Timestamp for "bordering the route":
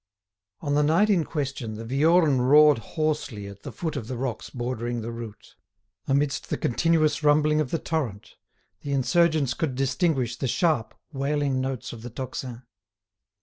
4.49-5.53